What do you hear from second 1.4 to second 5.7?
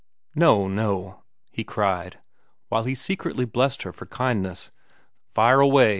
he cried, while he secretly blessed her for her kindness. "Fire